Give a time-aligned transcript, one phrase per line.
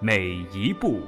[0.00, 1.00] 每一步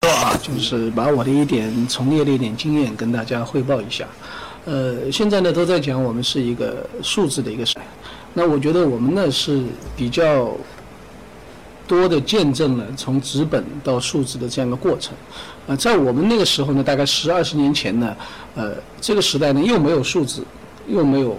[0.00, 0.36] 啊。
[0.42, 4.06] 就是把我的一点从业的一点经验跟大家汇报一下。
[4.66, 7.82] 呃，现在呢都在讲我们是一个数字的一个时代，
[8.32, 9.62] 那我觉得我们呢是
[9.94, 10.56] 比较
[11.86, 15.14] 多的见证了从纸本到数字的这样一个过程。
[15.66, 18.16] 呃，在我们那个时候呢，大概十二十年前呢，
[18.54, 20.44] 呃，这个时代呢又没有数字，
[20.86, 21.36] 又没有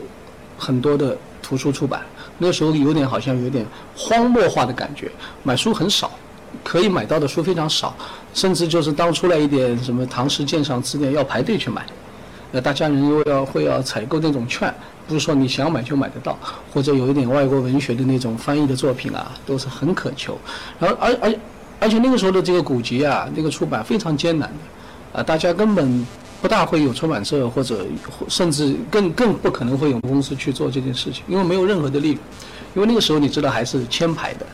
[0.57, 2.02] 很多的图书出版，
[2.37, 3.65] 那时候有点好像有点
[3.95, 5.11] 荒漠化的感觉，
[5.43, 6.11] 买书很少。
[6.63, 7.93] 可以买到的书非常少，
[8.33, 11.85] 甚至就是当出来一点什么唐诗鉴赏词典要排队去买，
[12.51, 14.73] 那大家人又要会要采购那种券，
[15.07, 16.38] 不是说你想买就买得到，
[16.73, 20.37] 或者有一点外国文学的那种翻译的作品啊，都是很渴求。
[20.79, 21.35] 然后而而
[21.79, 26.05] 而且那个时候的这个古籍啊，那个出版非常艰难的，啊，大家根本
[26.41, 27.85] 不大会有出版社或者
[28.27, 32.19] 甚至更更不可能会有公司去做这件事情，因为没有任何的利润，
[32.75, 34.45] 因为那个时候你知道还是签排的。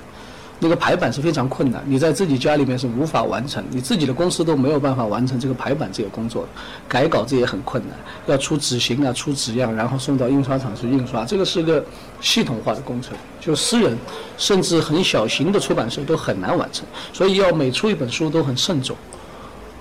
[0.63, 6.47] 那个排版是非常困难，你在自己家里面是无法完成，你自己的公司都没有办法完成这个排版这个工作，
[6.87, 11.83] 改稿子也很困难，要出纸型啊，出纸样，然后送到印刷厂去印刷，这个是个
[12.21, 13.97] 系统化的工程，就私人
[14.37, 18.95] 甚至很小型的出版社都很难完成，所以要每出一本书都很慎重，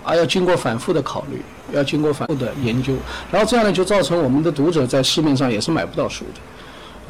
[0.03, 1.43] 啊，要经过反复的考虑，
[1.75, 2.95] 要经过反复的研究，
[3.31, 6.41] 然后这样呢就造成我们的读者在市面上也是买不到书的。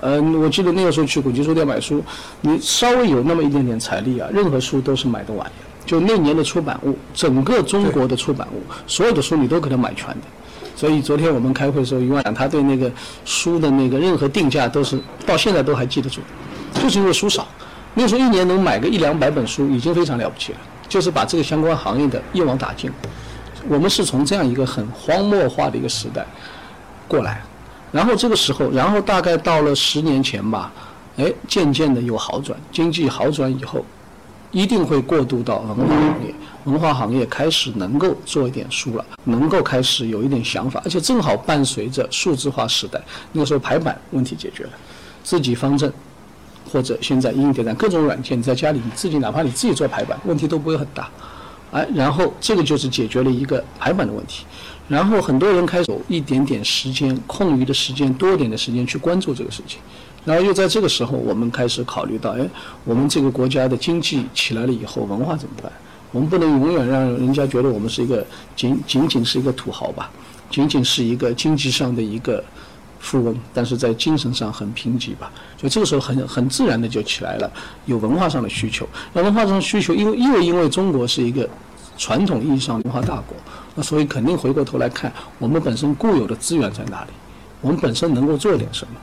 [0.03, 2.03] 嗯，我记得那个时候去古籍书店买书，
[2.41, 5.53] 你稍微有那么一点点财力啊，任何书都是买得完的。
[5.85, 10.23] 就那年的出版物，整个中国的出版物，所有的书你都可能买全的。
[10.77, 12.91] 所以昨天我们开会的时候，余万他对那个
[13.25, 16.21] 书的那个任何定价都是到现在都还记得住，
[16.75, 17.47] 就是因为书少。
[17.93, 22.91] 那时候一年能买个一两百本书已经非常了不起了，就是把这个相关行业的一网打尽。
[23.69, 26.25] 我们是从这样一个很荒漠化的一个时代
[27.09, 27.43] 过来。
[27.93, 30.73] 然后这个时候，然后大概到了十年前吧，
[31.17, 33.85] 哎，渐渐的有好转，经济好转以后，
[34.53, 36.35] 一定会过渡到文化行业，
[36.65, 43.01] 文化行业开始能够做一点书了，能够开始有一点想法，而且正好伴随着数字化时代，
[43.33, 44.71] 那个时候排版问题解决了，
[45.25, 45.93] 自己方正，
[46.73, 51.09] 或者现在应用点各种软件，在家里你自己哪怕你自己做排版，问题都不会很大，
[51.73, 54.47] 哎，然后这个就是解决了一个排版的问题。
[54.91, 59.79] 然后很多人开始有一点点时间空余的时间多点的时间去关注这个事情，
[60.25, 62.45] 然后又在这个时候，我们开始考虑到，哎，
[62.85, 65.71] 我们这个国家的经济起来了以后，文化怎么办？
[66.11, 70.11] 我们不能永远让人家觉得我们是一个仅仅仅是一个土豪吧，
[70.51, 72.43] 仅仅是一个经济上的一个
[72.99, 75.31] 富翁，但是在精神上很贫瘠吧。
[75.57, 77.49] 所以这个时候很很自然的就起来了，
[77.87, 78.85] 有文化上的需求。
[79.13, 81.49] 那文化上的需求，因为因为因为中国是一个
[81.97, 83.37] 传统意义上文化大国。
[83.83, 87.11] 所以肯定回过头来看，我们本身固有的资源在哪里？
[87.61, 88.95] 我们本身能够做点什么？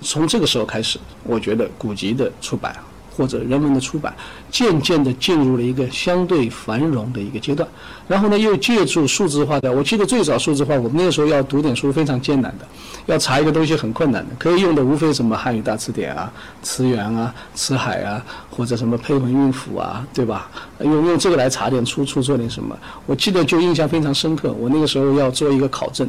[0.00, 2.76] 从这个时候开始，我觉得古籍的出版。
[3.18, 4.14] 或者人文的出版，
[4.48, 7.68] 渐渐地进入了一个相对繁荣的一个阶段，
[8.06, 9.72] 然后呢，又借助数字化的。
[9.72, 12.64] 我记得最早数字化，我们那个时候要读点书非常艰难的，
[13.06, 20.48] 要查一个东西很困难的，可以用的无非什么汉语大词典啊、词源啊、词海啊，或者什么配文韵符啊，对吧？
[20.78, 22.78] 用用这个来查点出处，做点什么。
[23.04, 26.08] 我记得就印象非常深刻，我那个时候要做一个考证，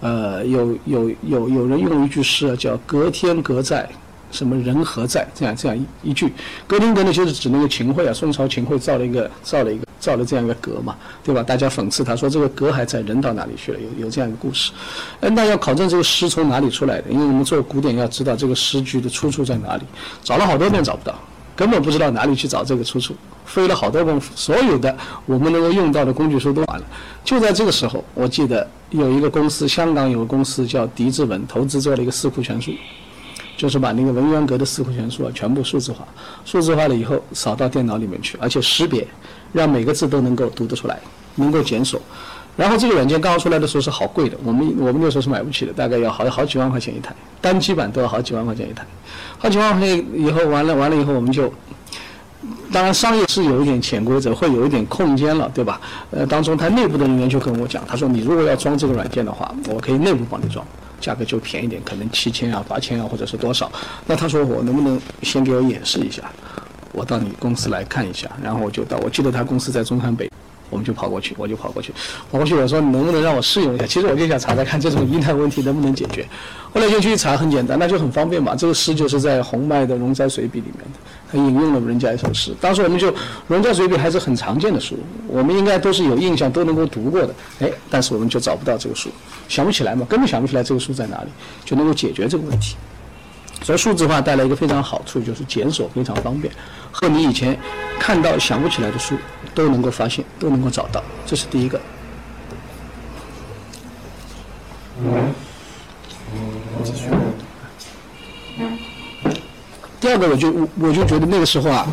[0.00, 3.86] 呃，有有有有人用一句诗啊叫“隔天隔在”。
[4.30, 5.26] 什么人何在？
[5.34, 6.32] 这样这样一一句，
[6.66, 11.42] 格林格呢，就是指那个秦桧啊，宋朝秦桧造了一个造了一个造了这样一个阁嘛，对吧？
[11.42, 13.78] 大家讽刺他说这个阁还在，人到哪里去了？
[13.78, 14.72] 有有这样一个故事。
[15.20, 17.10] 哎，那要考证这个诗从哪里出来的？
[17.10, 19.84] 因为我们做古典要知道这个诗句的出处在哪里，
[20.22, 21.14] 找了好多遍找不到，
[21.54, 23.14] 根本不知道哪里去找这个出处，
[23.44, 24.94] 费了好多功夫，所有的
[25.24, 26.84] 我们能够用到的工具书都完了。
[27.24, 32.70] 就在这个时候，我记得有一个公司，香港有个公司叫狄志文，投资做了一个四库全书。
[33.56, 36.06] 就是把那个文渊阁的四库全书啊全部数字化，
[36.44, 39.06] 数字化了以后扫到电脑里面去，而且识别，
[39.52, 41.00] 让每个字都能够读得出来，
[41.34, 42.00] 能够检索。
[42.56, 48.84] 然后这个软件刚刚出来的时候是好贵的，我们我们那时候是买不起的，大概要好好几万块钱一台，单机版都要好几万块钱一台，
[49.38, 51.52] 好几万块钱以后完了完了以后我们就。
[52.76, 55.80] 当然商业是有一点潜规则，会有一点空间了，对吧？
[56.10, 60.62] 呃，当中他内部的人员就跟我讲，他说你如果要装这个软件的话，我可以内部帮你装，
[61.00, 63.72] 价格就便宜点，可能七千啊、八千啊，或者是多少。
[64.06, 66.30] 那他说我能不能先给我演示一下，
[66.92, 70.30] 我到你公司来看一下，然后我就到，我记得他公司在中山北。
[70.68, 71.92] 我们就跑过去，我就跑过去，
[72.30, 73.86] 跑过去我说你能不能让我试用一下？
[73.86, 76.26] 其实我就想查查看这种疑难问题能不能解决。
[76.74, 78.56] 后来就去查，很简单，那就很方便嘛。
[78.56, 80.98] 这个诗就是在洪迈的《容斋随笔》里面的，
[81.30, 82.54] 他引用了人家一首诗。
[82.60, 83.10] 当时我们就
[83.48, 84.96] 《容斋随笔》还是很常见的书，
[85.26, 87.34] 我们应该都是有印象，都能够读过的。
[87.60, 89.10] 哎，但是我们就找不到这个书，
[89.48, 91.28] 想不起来嘛，根本想不起来这个书在哪里，
[91.64, 92.76] 就能够解决这个问题。
[93.62, 96.52] 所以数字化带来一个非常好处，就是检索非常方便，
[96.92, 97.58] 和你以前
[97.98, 99.16] 看到想不起来的书
[99.54, 101.80] 都能够发现，都能够找到，这是第一个。
[105.02, 105.34] 嗯，
[106.84, 107.08] 继续
[110.00, 111.86] 第二个，我就我就觉得那个时候啊，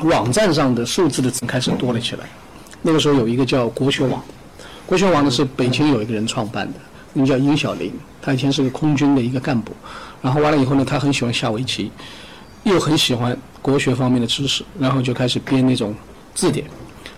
[0.00, 2.24] 网站上的数字的字开始多了起来。
[2.82, 4.22] 那个时候有一个叫国学网，
[4.86, 6.78] 国学网呢是北京有一个人创办的，
[7.12, 9.72] 名叫殷小林，他以前是个空军的一个干部。
[10.22, 11.90] 然后完了以后呢，他很喜欢下围棋，
[12.64, 15.94] 又很喜欢国学方面的知识，然后就开始编那种
[16.34, 16.66] 字典。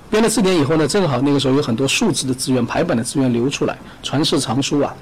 [0.09, 4.95] 编了字典以后呢，正好那个时候有很多数字的资源、排版的资源流出来，传世藏书啊，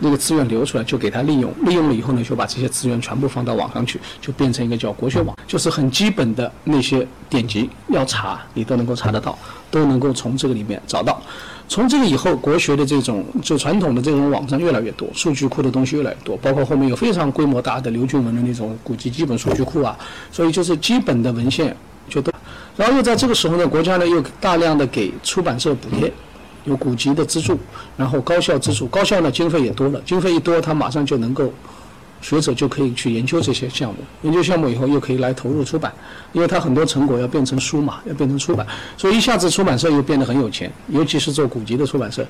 [0.00, 1.52] 那个资源流出来就给他利用。
[1.64, 9.38] 利用了以后呢，就把这些资源全部放到网上去，就变成一个叫国学网，就是很基本的那些典籍要查，你都能够查得到，
[9.70, 11.20] 都能够从这个里面找到。
[11.70, 19.94] 从这个以后，国学的这种就传统的这种网站越来越多，数据库的东西越来越多，包括后面有非常规模大的刘俊文的那种古籍基本数据库啊，
[20.32, 21.76] 所以就是基本的文献
[22.08, 22.32] 就都，
[22.74, 26.10] 然后又在这个时候呢，国家呢又大量的给出版社补贴，
[26.68, 27.58] 有古籍的资助，
[27.96, 31.52] 然后高校资助，高校呢经费也多了，经费一多，他马上就能够。
[32.20, 35.92] 学者就可以去研究这些项目，研究项目以后又可以来投入出版，
[36.32, 38.66] 因为他很多成果要变成书嘛，要变成出版，
[38.96, 42.26] 所以一下子出版社又变得很有钱，尤其是做古籍的出版社，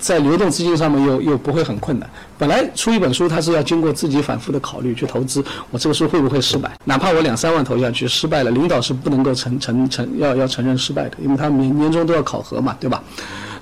[0.00, 2.08] 在流动资金上面又又不会很困难。
[2.38, 6.74] 本来出一本书，它是要经过自己反复的考虑去投资，我这个书会不会失败？
[6.86, 13.04] 哪怕我两三万投下去失败了，领导是不能够承承承要要承认失败的，因为他年年终都要考核嘛，对吧？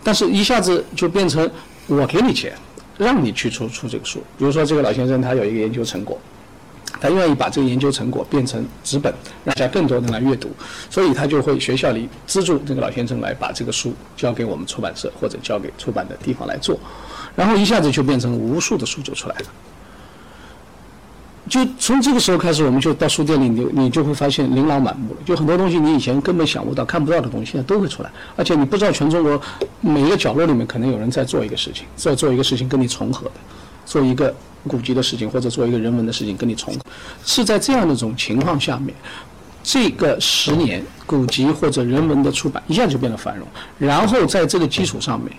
[0.04, 1.50] 但是一下子就变成
[1.88, 2.52] 我给你钱。
[2.96, 6.16] 让你去出出这个书，比如说这个老先生他有一个研究成果，
[7.00, 9.12] 他愿意把这个研究成果变成纸本，
[9.42, 10.48] 让大家更多人来阅读，
[10.88, 16.78] 所以他就会学校里资助这个老先生来把这个书交给我们出版社或者交给出版的地方来做，
[17.34, 19.46] 然后一下子就变成无数的书就出来了。
[21.48, 25.20] 就从这个时候开始，我们就到书店里，你你就会发现琳琅满目了。
[25.26, 28.10] 就很多东西你以前根本想不到、看不到的东西，现在都会出来。
[28.34, 29.38] 而且你不知道全中国
[29.82, 33.32] 每一个角落里面可能有人在做一个事情，在做一个事情跟你重合的，
[33.84, 34.34] 做一个
[34.66, 36.80] 古籍的事情或者做一个人文的事情跟你重合。
[37.26, 38.94] 是在这样的一种情况下面，
[39.62, 43.46] 这个十年古籍或者人文的出版一下就变得繁荣。
[43.78, 45.30] 然后在这个基础上面，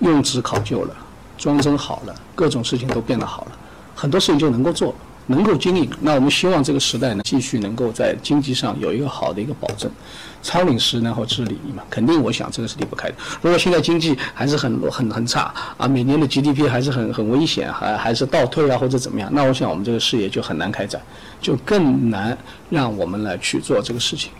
[0.00, 0.96] 用纸考究了，
[1.38, 3.52] 装帧好了，各种事情都变得好了，
[3.94, 4.94] 很多事情就能够做了。
[5.26, 9.90] 能够经营，那我们希望这个时代呢，继续能够在经济上有一个好的一个保证。
[10.42, 13.14] 超领时，然后治理嘛，肯定我想这个是离不开的。
[13.42, 21.02] 如果现在经济还是很很很差啊，每年的 GDP 还是很很危险，还还是倒退啊或者怎么样，那我想我们这个事业就很难开展，
[21.40, 22.36] 就更难
[22.70, 24.30] 让我们来去做这个事情。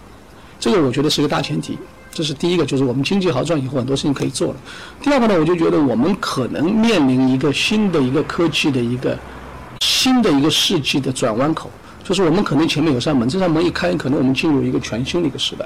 [0.60, 1.76] 这个我觉得是个大前提，
[2.12, 4.56] 这是第一个，就是我们经济好转以后，很多事情可以做了。
[5.02, 9.18] 第二个呢，我就觉得我们可能面临一个新的一个科技的一个。
[9.80, 11.70] 新的一个世纪的转弯口，
[12.04, 15.64] 就是我们可能前面有扇门，这扇门一开，可能我们进入一个全新的一个时代。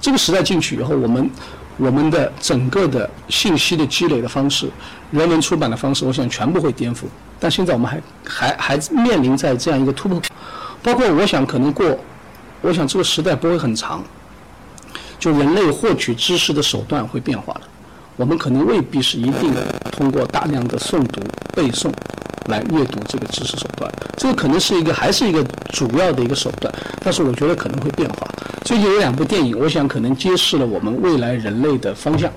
[0.00, 1.30] 这个时代进去以后，我们
[1.76, 4.68] 我们的整个的信息的积累的方式，
[5.10, 7.04] 人文出版的方式，我想全部会颠覆。
[7.40, 10.20] 但现在我们还还还面临在这样一个突破，
[10.82, 11.98] 包括我想可能过，
[12.60, 14.02] 我想这个时代不会很长，
[15.18, 17.62] 就人类获取知识的手段会变化了。
[18.16, 19.52] 我们可能未必是一定
[19.90, 21.20] 通过大量的诵读
[21.54, 21.90] 背诵。
[22.46, 28.28] 来阅读这个知识手段，这个可能是一个还是一个主要的一个手段，但是我觉得可能会变化。
[28.64, 32.30] 最近有两部电影，我想可能揭示了我们未来人类的方向。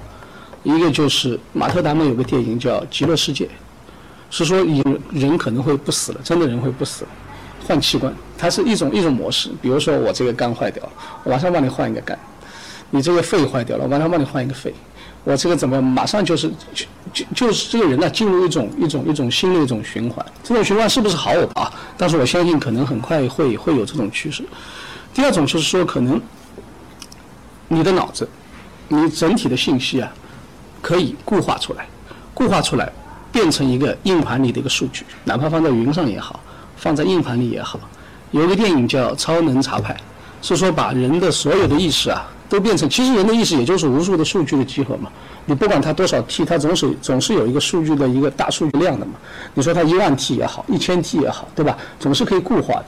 [0.64, 3.46] 一个就是马特·达蒙有个电影叫《极乐世界》，
[4.30, 7.10] 是说有人可能会不死了，真的人会不死了，
[7.66, 9.50] 换器官，它是一种一种模式。
[9.62, 10.92] 比如说我这个肝坏掉了，
[11.24, 12.18] 我马上帮你换一个肝；
[12.90, 14.74] 你这个肺坏掉了，我马上帮你换一个肺。
[15.28, 15.82] 我这个怎么？
[15.82, 16.50] 马上就是
[17.12, 20.26] 就就是这个人呢，进入一种一种一种新的一种循环。
[20.42, 21.70] 这种循环是不是好啊？
[21.98, 24.42] 但是我相信可能很快会会有这种趋势。
[25.14, 26.22] 第二种就是说，可能
[27.68, 28.26] 你的脑子，
[28.88, 30.10] 你整体的信息啊，
[30.82, 31.86] 可以固化出来，
[32.34, 32.90] 固化出来
[33.30, 36.40] 变成一个硬盘里的一个数据，哪怕放在云上也好，
[36.78, 37.78] 放在硬盘里也好。
[38.32, 39.94] 有一个电影叫《超能查派》。
[40.40, 45.10] 是说把人的所有的意识啊，都变成，其实人的意识也就是无数的数据的集合嘛。
[45.46, 49.14] 你不管它多少 T，它总是总是有一个数据的一个大数据量的嘛。
[49.54, 51.78] 你说它一万 T 也好，一千 T 也好，对吧？
[52.00, 52.86] 总是可以固化的。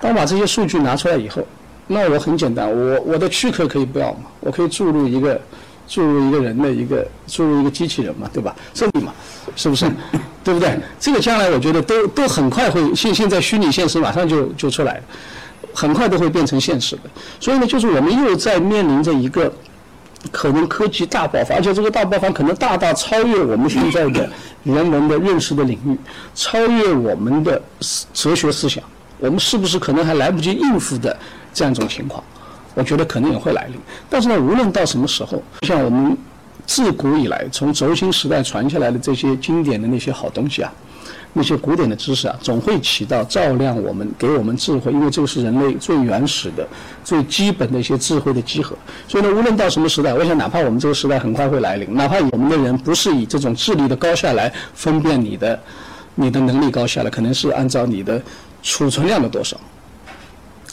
[0.00, 1.46] 当把这些数据拿出来以后，
[1.86, 5.40] 那我很简单，我我的躯壳可以不要嘛，我可以注入一个
[5.86, 8.54] 注入一个人的一个注入一个机器人嘛，对吧？
[8.72, 9.12] 这里嘛，
[9.54, 9.90] 是不是？
[10.42, 10.80] 对不对？
[10.98, 15.00] 这个将来我觉得都都很快会现现在虚拟现实马上就就出来，
[15.74, 17.02] 很快都会变成现实的。
[17.38, 19.52] 所以呢，就是我们又在面临着一个。
[20.30, 24.28] 可能科技大爆发，而且这个大爆发可能大大超越我们现在的
[24.64, 25.96] 人文的认识的领域，
[26.34, 27.58] 超越我们的
[28.12, 28.84] 哲学思想。
[29.18, 31.18] 我们是不是可能还来不及应付的
[31.54, 32.22] 这样一种情况？
[32.74, 33.80] 我觉得可能也会来临。
[34.10, 36.14] 但是呢，无论到什么时候，像我们
[36.70, 40.72] 自古以来从轴心时代传下来的这些经典的那些好东西啊。
[41.32, 46.64] 那些古典的知识啊，总会起到照亮我们、给我们智慧，因为这个是人类最原始的、
[47.02, 48.76] 最基本的一些智慧的集合。
[49.08, 55.58] 所以呢，无论到什么时代，我想，哪怕我们这个时代很快会来临，哪怕我们的人不是以这种智力的高下来分辨你的、
[56.14, 58.22] 你的能力高下了，可能是按照你的
[58.62, 59.56] 储存量的多少，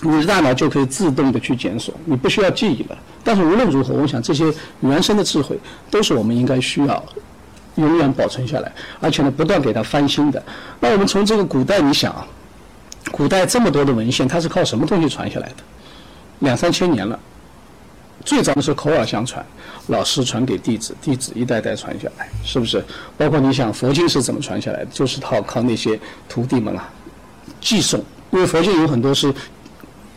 [0.02, 2.98] 你的大脑就可以自动的去检索，你不需要记忆了。
[3.24, 7.04] 但是无论如何，我想这些原生的智慧都是我们应该需要。
[7.76, 10.42] 永远保存下来，而且呢，不断给它翻新的。
[10.80, 12.26] 那我们从这个古代，你想啊，
[13.12, 15.58] 古代这么多的文献，它是靠什么东西传下来的？
[16.40, 17.20] 两三千年了，
[18.26, 19.46] 最早的是口耳相传，
[19.90, 22.84] 老师传给弟子，弟子一代代传下来，是不是？
[23.16, 24.88] 包括你想佛经是怎么传下来的？
[24.88, 26.90] 就是靠靠那些徒弟们啊，
[27.62, 29.32] 寄送，因为佛经有很多是。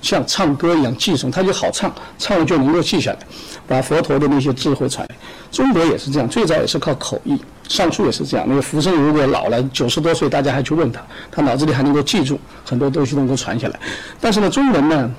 [0.01, 3.19] 像唱歌一样寄诵，他就好唱，唱了就能够记下来，
[3.67, 5.07] 把佛陀的那些智慧传。
[5.51, 7.39] 中国也是这样，最早也是靠口译，
[7.69, 8.47] 上书也是这样。
[8.49, 13.79] 那个福生如果老了九十多岁，大家还去问他，他脑子里还能够记住很多东西，能够传下来。
[14.21, 15.11] 但是呢，中文呢，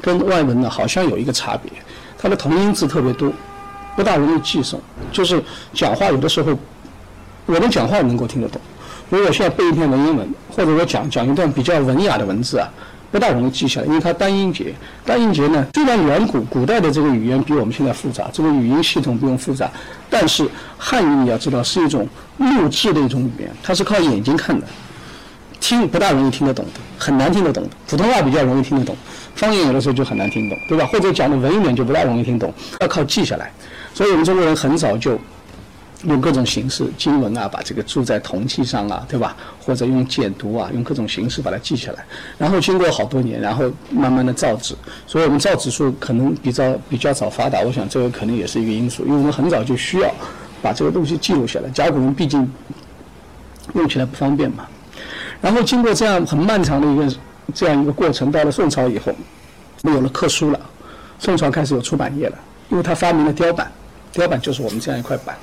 [0.00, 1.70] 跟外文呢好像有一个差别，
[2.16, 3.32] 它的同音字特别多，
[3.96, 4.76] 不大容易记诵。
[5.12, 5.42] 就是
[5.74, 6.56] 讲话有的时候，
[7.46, 8.60] 我们讲话能够听得懂，
[9.10, 12.68] 如果需要背一篇文言文，或者说讲讲一段比较文雅的文字啊。
[13.10, 14.74] 不大容易记下来，因为它单音节。
[15.04, 19.70] 单音节呢，虽然远古古代的这个语言比我们现在复杂，这个语音系统不用复杂，
[20.10, 24.66] 但是汉语你要知道是一种录制的一种语言，它是靠眼睛看的，
[25.58, 27.70] 听不大容易听得懂的，很难听得懂的。
[27.86, 28.94] 普通话比较容易听得懂，
[29.34, 30.86] 方言有的时候就很难听懂，对吧？
[30.86, 33.50] 或者讲的文一点就不大容易听懂，要靠记下来。
[33.94, 35.18] 所以我们中国人很早就。
[36.04, 39.36] 用各种形式经文啊，把这个铸在铜器上啊，对吧？
[39.60, 42.04] 或者用简牍啊，用各种形式把它记下来。
[42.38, 44.76] 然后经过好多年，然后慢慢的造纸。
[45.06, 50.14] 所以我们造纸术可能比较比较早发达，我想这个可能也是一个因素，因为我们很早就需要
[50.62, 51.68] 把这个东西记录下来。
[51.70, 52.48] 甲骨文毕竟
[53.74, 54.66] 用起来不方便嘛。
[55.40, 57.16] 然后经过这样很漫长的一个
[57.52, 59.12] 这样一个过程，到了宋朝以后，
[59.82, 60.60] 没有了刻书了。
[61.18, 62.38] 宋朝开始有出版业了，
[62.68, 63.68] 因为他发明了雕版，
[64.12, 65.36] 雕版就是我们这样一块板。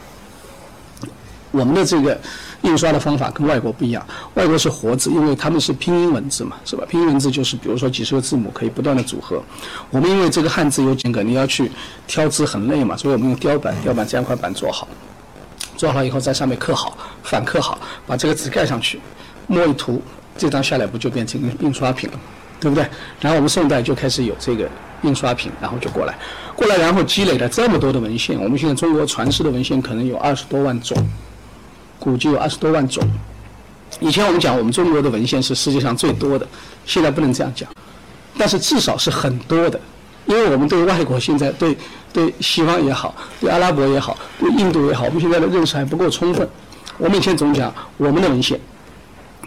[1.56, 2.20] 我们的这个
[2.64, 6.84] 印刷的方法跟外国不一样，外国是活字，因为他们是拼音文字嘛，是吧？
[6.90, 9.42] 拼音文字就是比如说几十个字母可以不断的组合。
[9.90, 11.72] 我们因为这个汉字有几个，你要去
[12.08, 14.86] 挑字很累嘛，所以我们用雕版，雕版这样块板做好，
[15.78, 19.00] 做好以后在上面刻好，反刻好，把这个字盖上去，
[19.48, 20.02] 摸一涂，
[20.38, 22.20] 这张下来不就变成印刷品了，
[22.60, 22.86] 对不对？
[23.22, 24.68] 然后我们宋代就开始有这个
[25.04, 26.18] 印刷品，然后就过来，
[26.56, 30.98] 过来然后积累了这么多的文献，我们现在中国传世的文献可能有二十多万种。
[32.00, 33.04] 估计有二十多万种，
[34.00, 36.48] 以前我们讲我们中国的文献是世界上最多的，
[36.86, 37.68] 现在不能这样讲，
[38.38, 39.80] 但是至少是很多的，
[40.25, 41.78] 因为我们对外国现在对
[42.14, 46.48] 对西方也好，对阿拉伯也好，对印度也好，我们现在的认识还不够充分。
[46.98, 48.60] 我们以前总讲我们的文献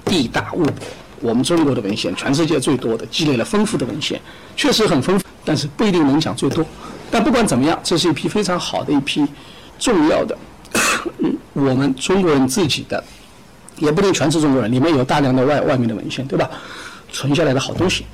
[0.04, 0.74] 地大物博，
[1.20, 4.20] 我们中国的文献全世界最多的，积累了丰富的文献，
[4.56, 6.64] 确实很丰富，但是不一定能讲最多。
[7.10, 9.26] 但不管怎么样，这是一批非常好的一批
[9.78, 10.36] 重要的。
[11.18, 13.02] 嗯我们中国人自己的，
[13.78, 16.48] 也不能全是中国人，里面有大量的外外面的文献，对吧？
[17.10, 18.04] 存下来的好东西，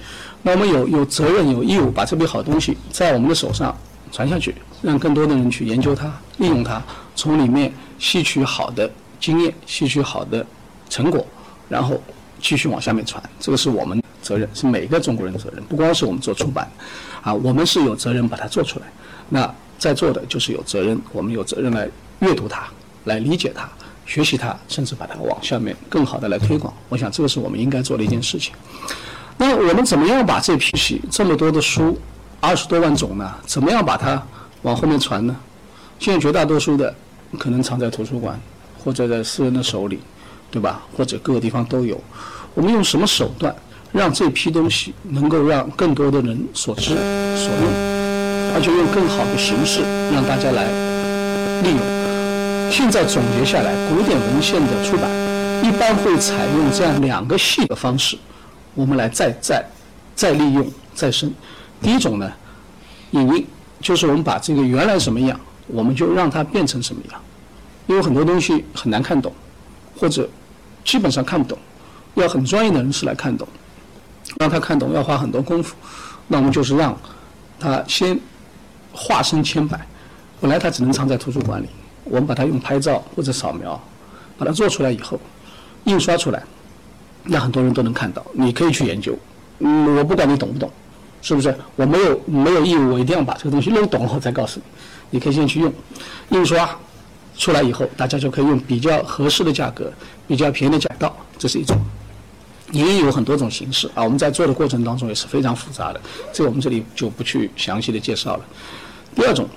[0.42, 3.76] 那我们有有责任有义务把这批好东西在我们的手上
[4.12, 6.82] 传下去，让更多的人去研究它、利用它，
[7.16, 10.46] 从里面吸取好的经验、吸取好的
[10.88, 11.26] 成果，
[11.68, 12.00] 然后
[12.40, 13.22] 继续往下面传。
[13.40, 16.70] 这个是我们责任，是每个中国人的责任，不光是我们做出版，
[17.20, 18.86] 啊，我们是有责任把它做出来。
[19.28, 21.88] 那在座的就是有责任，我们有责任来。
[22.20, 22.68] 阅读它，
[23.04, 23.68] 来理解它，
[24.06, 26.72] 学习它，甚至把它往下面更好的来推广。
[26.88, 28.52] 我想这个是我们应该做的一件事情。
[29.36, 31.98] 那我们怎么样把这批这么多的书，
[32.40, 33.34] 二十多万种呢？
[33.46, 34.22] 怎么样把它
[34.62, 35.36] 往后面传呢？
[35.98, 36.94] 现在绝大多数的
[37.38, 38.38] 可能藏在图书馆，
[38.82, 39.98] 或者在私人的手里，
[40.50, 40.82] 对吧？
[40.96, 42.00] 或者各个地方都有。
[42.54, 43.54] 我们用什么手段
[43.90, 47.72] 让这批东西能够让更多的人所知所用，
[48.54, 49.80] 而且用更好的形式
[50.12, 50.66] 让大家来
[51.62, 52.03] 利用。
[52.76, 55.08] 现在总结下来，古典文献的出版
[55.62, 58.18] 一般会采用这样两个系的方式，
[58.74, 59.64] 我们来再再
[60.16, 61.32] 再利用再生。
[61.80, 62.28] 第一种呢，
[63.12, 63.46] 引印，
[63.80, 65.38] 就是我们把这个原来什么样，
[65.68, 67.20] 我们就让它变成什么样，
[67.86, 69.32] 因为很多东西很难看懂，
[69.96, 70.28] 或者
[70.84, 71.56] 基本上看不懂，
[72.14, 73.46] 要很专业的人士来看懂。
[74.40, 75.76] 让他看懂要花很多功夫，
[76.26, 76.98] 那我们就是让
[77.60, 78.18] 他先
[78.92, 79.78] 化身千百，
[80.40, 81.68] 本来他只能藏在图书馆里，
[82.04, 83.80] 我们把它用拍照或者扫描，
[84.38, 85.18] 把它做出来以后，
[85.84, 86.42] 印刷出来，
[87.24, 88.24] 让很多人都能看到。
[88.32, 89.18] 你可以去研究，
[89.60, 90.70] 嗯，我不管你懂不懂，
[91.22, 91.56] 是不是？
[91.76, 94.66] 我没有没有义务，我一定要把这个东西弄懂了我再告诉你。
[95.10, 95.72] 你可以先去用，
[96.30, 96.68] 印刷
[97.36, 99.92] 出来以后，大家就可以用比较合适的价格、
[100.26, 101.78] 比较便宜的价到，这是一种。
[102.72, 106.00] 也有很多种形式啊，我们在做的过程当中也是非常复杂的，
[106.32, 108.44] 这个我们这里就不去详细的介绍了。
[109.14, 109.48] 第二种，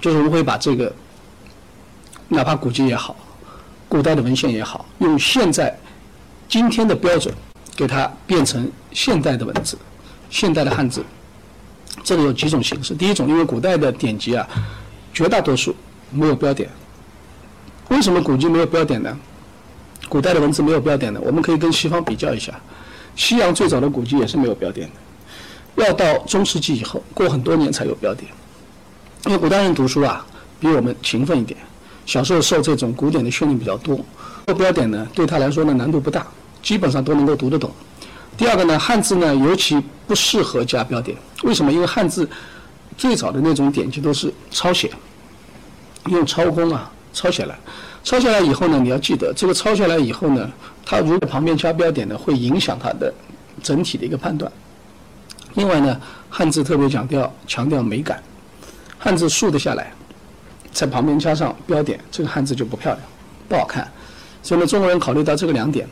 [0.00, 0.92] 就是我们会把这个，
[2.32, 3.14] 哪怕古籍也好，
[3.90, 5.78] 古代的文献也好，用现在
[6.48, 7.32] 今天的标准
[7.76, 9.76] 给它变成现代的文字，
[10.30, 11.04] 现代的汉字。
[12.02, 14.48] 这个有几种形式，第一种，因为古代的典籍啊，
[15.12, 15.76] 绝大多数
[16.10, 16.70] 没有标点。
[17.90, 19.14] 为什么古籍没有标点呢？
[20.08, 22.58] 古代的文字没有标点的，我们可以跟西方比较一下。
[23.14, 24.88] 西洋最早的古籍也是没有标点
[25.76, 28.30] 的，要到中世纪以后，过很多年才有标点。
[29.26, 30.24] 因为古代人读书啊，
[30.58, 31.60] 比我们勤奋一点，
[32.04, 33.98] 小时候受这种古典的训练比较多，
[34.46, 36.26] 做标点呢对他来说呢难度不大，
[36.62, 37.70] 基本上都能够读得懂。
[38.36, 41.70] 第二个呢，汉字呢尤其不适合加标点，为什么？
[41.72, 42.28] 因为汉字
[42.96, 44.90] 最早的那种典籍都是抄写，
[46.06, 47.56] 用抄工啊抄写来。
[48.04, 50.50] 抄下来以后呢，你要记得，这个抄下来以后呢，
[50.84, 53.14] 它如果旁边加标点呢，会影响它的
[53.62, 54.50] 整体的一个判断。
[55.54, 58.20] 另外呢，汉字特别强调强调美感，
[58.98, 59.92] 汉字竖得下来，
[60.72, 63.04] 在旁边加上标点，这个汉字就不漂亮，
[63.48, 63.86] 不好看。
[64.42, 65.86] 所以呢，中国人考虑到这个两点，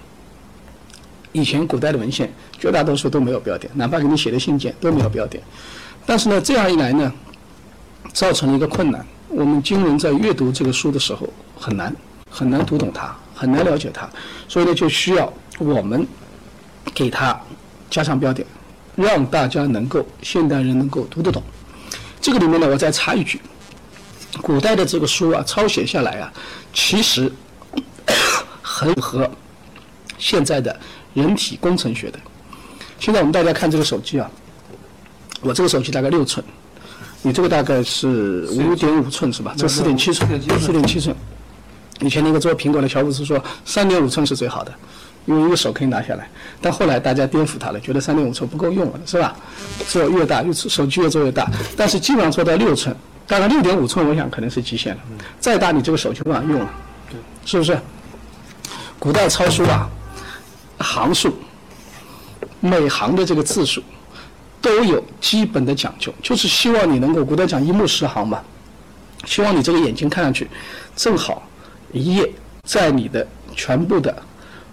[1.32, 5.42] 以前古代的文献绝大多数都没有标点，哪怕给你写的信件都没有标点。
[6.04, 7.12] 但是呢，这样一来呢，
[8.12, 9.04] 造成了一个困难。
[9.28, 11.94] 我们今人在阅读这个书的时候很难
[12.28, 14.08] 很难读懂它，很难了解它，
[14.48, 16.04] 所以呢就需要我们
[16.92, 17.38] 给它
[17.88, 18.44] 加上标点，
[18.96, 21.40] 让大家能够现代人能够读得懂。
[22.20, 23.40] 这个里面呢，我再插一句，
[24.42, 26.32] 古代的这个书啊，抄写下来啊，
[26.72, 27.30] 其实
[28.62, 29.30] 很符合
[30.18, 30.78] 现在的
[31.14, 32.18] 人体工程学的。
[32.98, 34.30] 现在我们大家看这个手机啊，
[35.40, 36.44] 我这个手机大概六寸。
[37.22, 39.54] 你这个大概是五点五寸是吧？
[39.54, 41.14] 这四点七寸，四点七寸。
[42.00, 44.72] 以前那个做苹果的乔布斯说三点五寸是最好的，
[45.26, 46.30] 因为一个手可以拿下来。
[46.62, 49.36] 但后来大家颠覆他了，觉得三点五寸不够用了，是吧？
[49.86, 52.96] 做越大越手机越做越大，但是基本上做到六寸，
[53.30, 55.00] 大概六点五寸，我想可能是极限了。
[55.38, 56.70] 再大你这个手就不敢用了，
[57.46, 57.78] 是不是？
[58.98, 59.88] 古代抄书啊，
[60.80, 61.32] 行数，
[62.58, 63.80] 每行的这个字数。
[64.62, 68.42] 都有基本的讲究，就是希望你能够，古代讲一目十行嘛，
[69.24, 70.50] 希望你这个眼睛看上去
[70.94, 71.42] 正好
[71.92, 72.30] 一页
[72.64, 74.14] 在你的全部的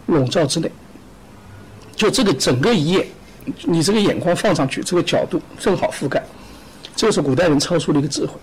[0.07, 0.69] 笼罩之内，
[1.95, 3.07] 就这个整个一页，
[3.63, 6.21] 你这个眼光放上去，这个角度正好覆盖，
[6.97, 8.33] 这是古代人抄书的一个智慧。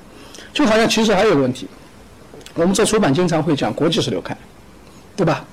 [0.55, 1.69] 就好像其实还有个问题，
[2.55, 4.35] 我们做出版经常会讲国际十六开，
[5.17, 5.45] 对吧？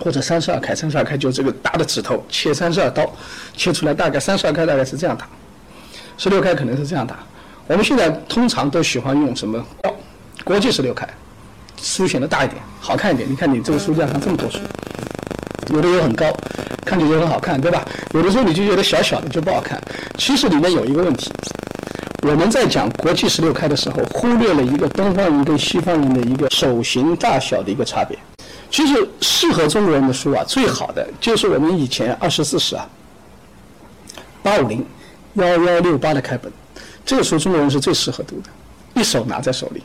[0.00, 3.08] 或者三十二开，三十二开就这个大的指头切三十二刀，
[3.56, 5.28] 切出来大概三十二开大概是这样打，
[6.18, 7.16] 十六开可能是这样打。
[7.68, 9.64] 我们现在通常都喜欢用什么？
[10.42, 11.08] 国际十六开，
[11.80, 13.30] 书显得大一点，好看一点。
[13.30, 14.58] 你看你这个书架上这么多书，
[15.70, 16.26] 有的又很高，
[16.84, 17.86] 看起来就很好看，对吧？
[18.12, 19.80] 有的时候你就觉得小小的就不好看。
[20.18, 21.30] 其实里面有一个问题，
[22.26, 28.18] 我们在讲国际十六开的时候，忽略了一个东方人跟西方人的一个手型大小的一个差别。
[28.70, 32.88] 其实适合中国人的书啊，最好的就是我们以前二十四史啊，
[34.42, 34.82] 八五零
[35.34, 36.50] 幺幺六八的开本，
[37.04, 38.48] 这个书中国人是最适合读的，
[38.94, 39.82] 一手拿在手里，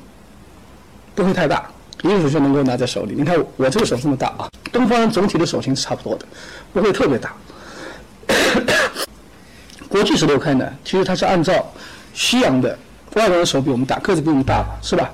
[1.13, 1.69] 不会太大，
[2.03, 3.15] 一手就能够拿在手里。
[3.17, 6.25] 你看我这个手这么大啊，东方人总体的手型是差不多的，
[6.71, 7.33] 不会特别大。
[9.89, 11.69] 国际十六开呢，其实它是按照
[12.13, 12.77] 西洋的
[13.15, 15.09] 外国人手比我们大，个子比我们大，是吧？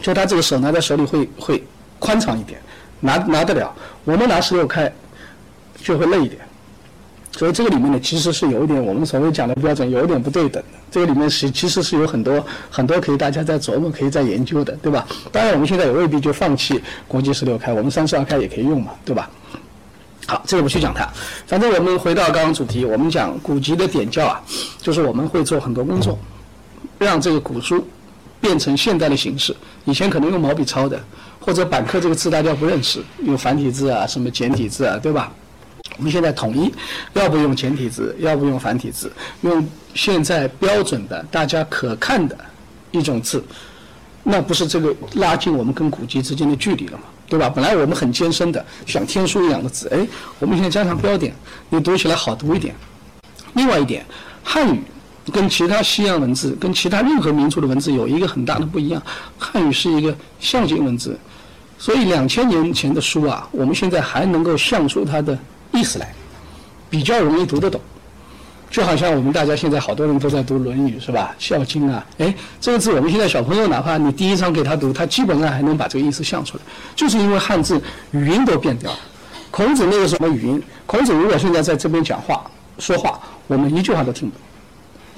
[0.00, 1.64] 就他这个手拿在手里会会。
[2.00, 2.60] 宽敞一点，
[3.00, 3.74] 拿拿得了。
[4.04, 4.88] 我们拿十六开
[5.82, 6.40] 就会累一点，
[7.32, 10.78] 所以这个里面呢，其实是有一点我们所谓讲的标准有一点不对等的。
[10.92, 15.04] 这个里面是其实是有很多很多可以大家在琢磨、可以在研究的，对吧？
[15.32, 19.28] 当然我们现在也未必就放弃国际十六开，我们三十二开也可以用嘛，对吧？
[20.28, 21.08] 好，这个不去讲它。
[21.46, 24.42] 反正我们回到刚刚主题，我们讲古籍的点教啊，
[24.76, 26.18] 就是我们会做很多工作，
[26.98, 27.82] 让这个古书
[28.38, 29.56] 变成现代的形式。
[29.86, 31.02] 以前可能用毛笔抄的，
[31.40, 35.32] 或者板刻这个字大家不认识，用繁体字啊，什么简体字啊，对吧？
[35.96, 36.70] 我们现在统一，
[37.14, 39.10] 要不用简体字，要不用繁体字，
[39.40, 42.36] 用现在标准的大家可看的
[42.90, 43.42] 一种字，
[44.22, 47.04] 那不是这个拉近我们跟古籍之间的距离了吗？
[47.28, 47.50] 对吧？
[47.50, 50.06] 本来我们很艰深的，像天书一样的字，哎，
[50.38, 51.34] 我们现在加上标点，
[51.68, 52.74] 你读起来好读一点。
[53.54, 54.04] 另外一点，
[54.42, 54.80] 汉语
[55.32, 59.02] 跟其他西洋文字、跟其他任何民族的文字有一个很大的不一样，
[59.38, 61.18] 汉语是一个象形文字，
[61.78, 65.38] 所以两千年前的书啊，我们现在还能够象出它的
[65.72, 66.14] 意思来，
[66.88, 67.80] 比较容易读得懂。
[68.78, 71.34] 就好像我们大家现在好多人都在读《论语》，是吧？
[71.44, 76.62] 《孝经》啊，哎，这个字我们现在小朋友哪怕你第一章给他读，他基本上还能把这个意思想出来，
[76.94, 78.98] 就是因为汉字语音都变掉了。
[79.50, 80.62] 孔子那个什么语音？
[80.86, 84.44] 孔子如果现在在这边讲话说话，我们一句话都听不懂，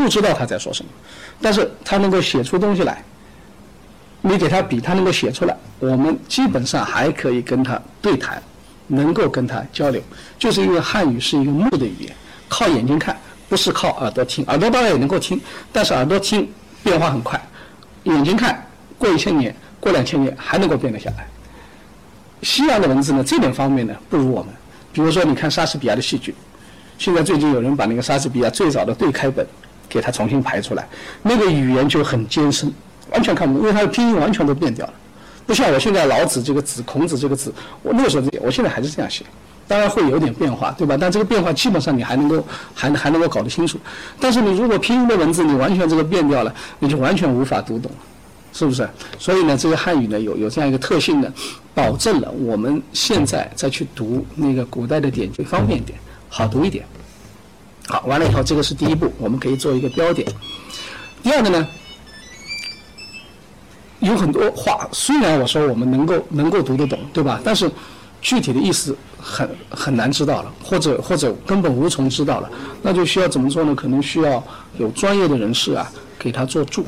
[0.07, 0.91] 不知道他在说什么。
[1.43, 3.05] 但是他能够写出东西来，
[4.23, 8.43] 你给他笔，他能够写出来，我们基本上还可以跟他对谈，
[8.87, 10.01] 能够跟他交流，
[10.39, 12.17] 就是因为汉语是一个目的语言，
[12.49, 13.15] 靠眼睛看。
[13.51, 15.39] 不是靠耳朵听，耳朵当然也能够听，
[15.73, 16.49] 但是耳朵听
[16.85, 17.39] 变化很快，
[18.05, 18.65] 眼睛看
[18.97, 21.27] 过一千年、过两千年还能够变得下来。
[22.43, 24.55] 西洋的文字呢，这点方面呢不如我们。
[24.93, 26.33] 比如说，你看莎士比亚的戏剧，
[26.97, 29.45] 现在最近有人把那个莎士比亚最早的对开本
[29.89, 30.89] 给他重新排出来，
[31.21, 32.73] 那个语言就很艰深，
[33.11, 34.93] 完全看不懂，因为它的拼音完全都变掉了。
[35.51, 39.25] 不像我现在老子这个字、孔子这个字，我那个时候我现在还是这样写。
[39.67, 40.97] 当然会有点变化，对吧？
[40.97, 43.77] 但这个变化基本上你还能够还还能够搞得清楚。
[44.21, 47.99] 但是你如果拼音的文字你完全这个变掉了，你就完全无法读懂了，
[48.53, 48.89] 是不是？
[49.19, 51.33] 所以呢，这个汉语呢有有这样一个特性呢，
[51.75, 56.87] 保证了我们现在再去读那个古代的典籍方便一点，好读一点。
[57.89, 60.29] 好，完了以后这个是第一步，我们可以做一个标点。
[61.25, 61.69] 第二个呢，
[64.01, 67.41] 有很多话虽然我说我们能够能够读得懂，对吧？
[67.45, 67.71] 但是
[68.21, 68.97] 具体的意思。
[69.23, 73.75] 很很难知道了，或者或者根本无从知道了，那就需要怎么做呢？
[73.75, 74.43] 可能需要
[74.79, 76.87] 有专业的人士啊，给他做注，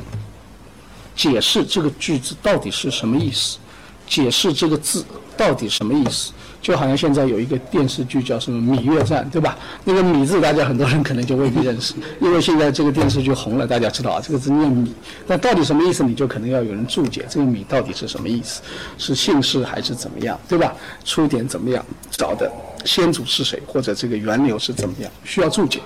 [1.15, 3.59] 解释这个句子到底是什么意思，
[4.07, 5.05] 解释这个字
[5.37, 6.31] 到底什么意思。
[6.63, 9.57] 就好像现在有一个电视剧叫什么《芈月传》，对吧？
[9.83, 14.87] 那个“芈”字，大家很多人可能就未必认识，因为现在这个电视剧红了，大家知道啊，这个字念“芈”，
[15.27, 16.05] 那到底什么意思？
[16.05, 18.61] 你就可能要有人注解，这个“芈”到底是什么意思？
[18.97, 20.73] 是姓氏还是怎么样，对吧？
[21.03, 21.85] 出典怎么样？
[22.09, 22.49] 找的
[22.85, 25.11] 先祖是谁，或者这个源流是怎么样？
[25.25, 25.81] 需要注解，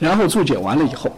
[0.00, 1.12] 然后注解完了以后，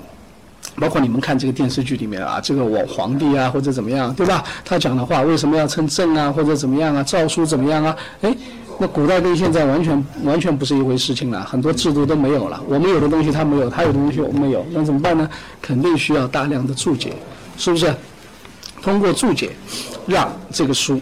[0.77, 4.45] 包括你们看这个电视剧里面啊，这个我皇帝啊，或者怎么样，对吧？
[4.63, 7.03] 他讲的话为什么要称朕啊，或者怎么样啊？
[7.03, 7.97] 诏书怎么样啊？
[8.21, 8.37] 哎。
[8.83, 12.59] 那古代跟现在完全完全不是一回事情了，很多制度都没有了。
[12.67, 15.29] 我们有的东西他没有，他有的东西我们没有，那怎么办呢？
[15.61, 17.13] 肯定需要大量的注解，
[17.59, 17.95] 是不是？
[18.83, 19.51] 通过注解，
[20.07, 20.99] 让这个书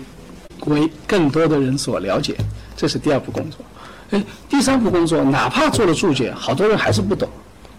[0.67, 2.35] 为更多的人所了解，
[2.77, 3.61] 这是第二步工作。
[4.11, 7.29] 哎，第三步工作，哪怕做了注解，好多人还是不懂。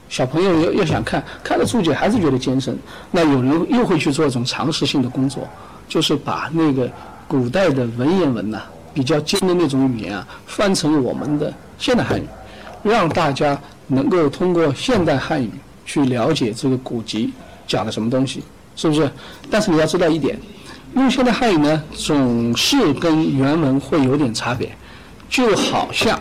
[0.08, 2.80] 小朋友要要想看，看了注解还是觉得艰深，
[3.12, 5.46] 那有人又会去做一种常识性的工作，
[5.90, 6.90] 就是把那个
[7.28, 8.62] 古代的文言文呢。
[9.00, 12.28] 比较尖的那种语言啊，翻成我们的现代汉语，
[12.84, 13.58] 让大家
[13.88, 15.50] 能够通过现代汉语
[15.86, 17.32] 去了解这个古籍
[17.66, 18.44] 讲的什么东西，
[18.76, 19.10] 是不是？
[19.50, 20.38] 但是你要知道一点，
[20.98, 24.70] 用现代汉语呢，总是跟原文会有点差别，
[25.30, 26.20] 就好像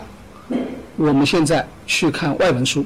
[0.95, 2.85] 我们现在去看外文书，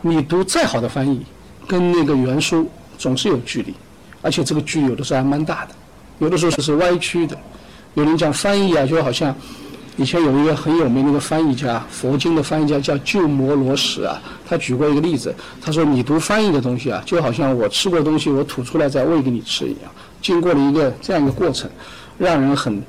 [0.00, 1.24] 你读再好的翻译，
[1.68, 3.72] 跟那个原书总是有距离，
[4.22, 5.74] 而且这个距离有的时候还蛮大的，
[6.18, 7.38] 有的时候是歪曲的。
[7.94, 9.34] 有人讲翻译啊，就好像
[9.96, 14.20] 以前有一个很有名的一个翻译家，佛经的翻译家叫鸠摩罗什啊。
[14.48, 19.90] 他举过一个例子，他说：“你读翻译的东西啊，就好像我吃过东西，我吐出来再喂给你吃一样，
[20.22, 21.68] 经过了一个这样一个过程，
[22.16, 22.82] 让人很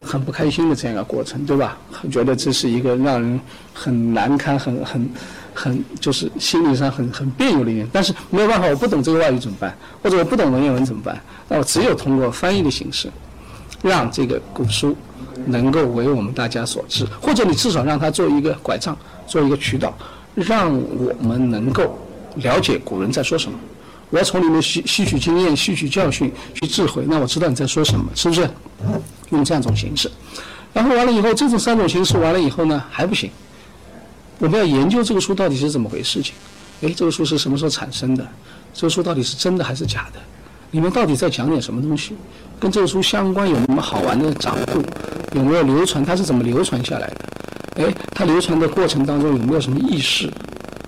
[0.00, 1.76] 很不开心的这样一个过程，对吧？
[2.10, 3.38] 觉得这是一个让人
[3.74, 5.10] 很难堪、很很
[5.54, 7.88] 很就是心理上很很别扭的一点。
[7.92, 9.76] 但是没有办法，我不懂这个外语怎么办？
[10.02, 11.20] 或者我不懂文言文怎么办？
[11.48, 13.10] 那我只有通过翻译的形式。”
[13.82, 14.96] 让这个古书
[15.46, 19.96] 能够为我们大家所知，或者你至少让它做一个拐杖，做一个渠道，
[20.34, 21.98] 让我们能够
[22.36, 23.58] 了解古人在说什么。
[24.10, 28.48] 我要从里面吸吸取经验、吸取教训、去智慧，那我知道你在说什么，是不是？
[29.30, 30.08] 用这样一种形式，
[30.72, 33.28] 然后完了以后，这种三种形式完了以后呢，还不行。
[34.38, 36.34] 我们要研究这个书到底是怎么回事情。
[36.82, 38.24] 哎，这个书是什么时候产生的？
[38.72, 40.20] 这个书到底是真的还是假的？
[40.70, 42.14] 里面到底在讲点什么东西？
[42.58, 44.82] 跟这个书相关有什么好玩的掌故？
[45.36, 46.04] 有没有流传？
[46.04, 47.84] 它是怎么流传下来的？
[47.84, 50.32] 哎，它流传的过程当中有没有什么意识，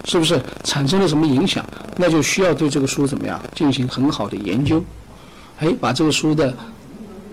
[0.04, 1.64] 是不是产生了什么影响？
[1.96, 4.82] 那就需要对这个书怎么样进行很好的研究，
[5.58, 6.54] 哎，把这个书的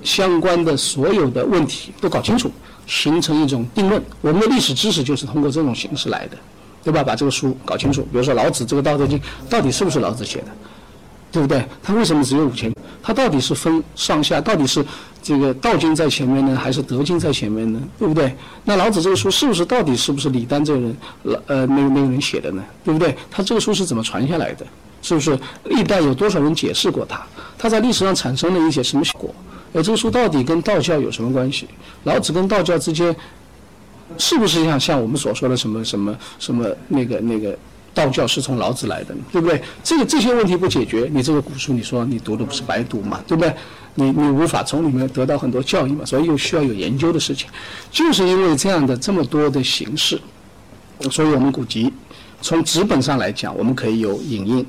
[0.03, 2.51] 相关的所有的问题都搞清楚，
[2.85, 4.03] 形成一种定论。
[4.19, 6.37] 我们的历史知识就是通过这种形式来的，
[6.83, 7.01] 对吧？
[7.01, 9.17] 把这个书搞清楚，比如说老子这个《道德经》
[9.49, 10.47] 到底是不是老子写的？
[11.35, 11.65] 对不对？
[11.83, 12.73] 它为什么只有五千？
[13.03, 14.39] 它到底是分上下？
[14.39, 14.83] 到底是
[15.21, 17.81] 这个道经在前面呢，还是德经在前面呢？
[17.99, 18.33] 对不对？
[18.63, 20.97] 那老子这个书是不是到底是不是李丹这个人
[21.47, 22.63] 呃那个那个人写的呢？
[22.85, 23.13] 对不对？
[23.29, 24.65] 他这个书是怎么传下来的？
[25.01, 27.21] 是不是历代有多少人解释过它？
[27.57, 29.35] 它在历史上产生了一些什么效果？
[29.73, 31.67] 呃，这个书到底跟道教有什么关系？
[32.05, 33.13] 老子跟道教之间
[34.17, 37.57] 是不是像像我们所说的什么什么什么那个那个？
[37.95, 39.59] 道教是从老子来的，对不对？
[39.83, 43.55] 这个这些问题不解决，你这个古书，你说你读的不是白读嘛，对不对？
[43.95, 47.47] 你你无法从里面得到很多教益嘛，所以又需要有研究的事情。
[47.89, 50.19] 就是因为这样的这么多的形式，
[51.09, 51.91] 所以我们古籍
[52.41, 54.65] 从纸本上来讲，我们可以有影印、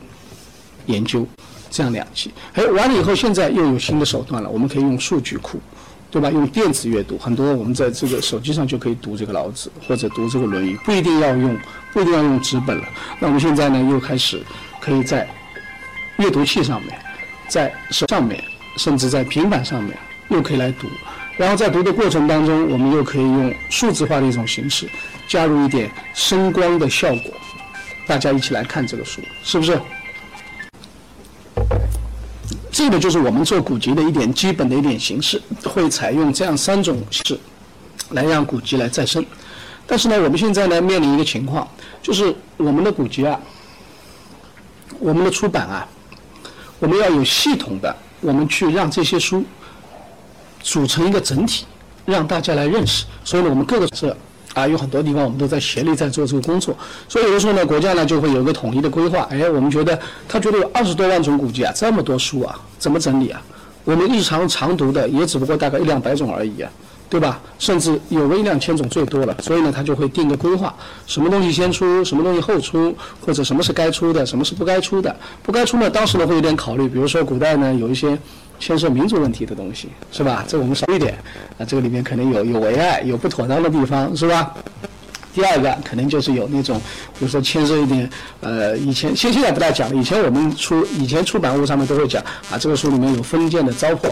[0.86, 1.26] 研究
[1.68, 2.30] 这样两极。
[2.54, 5.58] 哎，完了以后，现在又有新的手段了，我们可以用数据库。
[6.16, 6.30] 对吧？
[6.30, 11.54] 用电子阅读，很多我们在这个手机上就可以读这个老子，或者读这个《论语》，不一定要用，
[11.92, 12.84] 不一定要用纸本了。
[13.20, 14.42] 那我们现在呢，又开始
[14.80, 15.28] 可以在
[16.16, 16.98] 阅读器上面，
[17.48, 18.42] 在手上面，
[18.78, 19.94] 甚至在平板上面，
[20.30, 20.88] 又可以来读。
[21.36, 24.88] 然后在读的过程当中，我们又可以用数字化的一种形式，
[25.28, 27.30] 加入一点声光的效果，
[28.06, 29.78] 大家一起来看这个书，是不是？
[32.70, 37.40] 这个就是我们做古籍的一点基本的一点形式，会采用这样三种形式，
[38.10, 39.24] 来让古籍来再生。
[39.86, 41.66] 但是呢，我们现在呢面临一个情况，
[42.02, 43.40] 就是我们的古籍啊，
[44.98, 45.88] 我们的出版啊，
[46.78, 49.44] 我们要有系统的，我们去让这些书
[50.60, 51.64] 组成一个整体，
[52.04, 53.04] 让大家来认识。
[53.24, 54.14] 所以呢，我们各个是。
[54.56, 56.74] 啊，有很多地方我们都在协力在做这个工作，
[57.06, 59.28] 所以有的时候呢，国家呢就会有一个统一的规划。
[59.30, 63.42] 哎，我们觉得他觉得有二十多万种古籍啊，这么多书啊，怎么整理啊？
[63.84, 66.70] 我们日常常读的也只不过大概一两百种而已啊，
[67.08, 67.40] 对吧？
[67.58, 69.36] 甚至有个一两千种最多了。
[69.42, 70.74] 所以呢，他就会定个规划，
[71.06, 75.14] 什么东西先出，什么东西后出，或者什么是该出的，什么是不该出的。
[75.42, 78.18] 不该出呢，当时呢会有点考虑，比如说古代呢有一些。
[78.58, 80.42] 牵涉民族问题的东西是吧？
[80.48, 81.12] 这我们少一点，
[81.58, 84.54] 啊，这个里面可能有有违爱、有不妥当的地方是吧？
[85.34, 86.80] 第二个可能就是有那种，
[87.18, 88.08] 比如说牵涉一点，
[88.40, 89.94] 呃，以前现现在不大讲了。
[89.94, 94.10] 以前我们出以前出版物上面都会讲啊，这个书里面有封建的糟粕，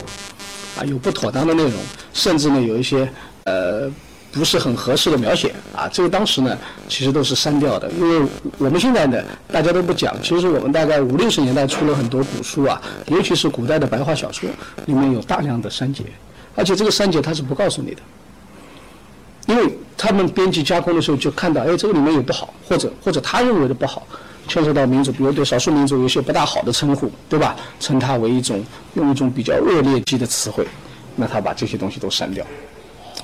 [0.79, 1.73] 啊，有不妥当的内容，
[2.13, 3.09] 甚至呢有一些
[3.45, 3.91] 呃。
[4.37, 6.59] 不是很合适的描写啊，这个当时呢，
[6.89, 10.13] 其实都是删掉的，因为我们现在呢，大家都不讲。
[10.21, 14.51] 其实我们大概五六十年代出了很多古书啊，尤其是古代的白话小说，
[14.87, 16.03] 里面有大量的删节，
[16.57, 18.03] 而且这个删节他是不告诉你的，
[19.47, 24.05] 因为他们编辑加工的时候就看到，哎，这个里面有不好，或者或者他认为的不好，
[24.49, 27.57] 牵涉到民族，比如对少数民族有些不大好的称呼，对吧？
[27.81, 28.63] 称它为一种
[28.95, 30.67] 用一种比较恶劣级的词汇，
[31.17, 32.45] 那他把这些东西都删掉。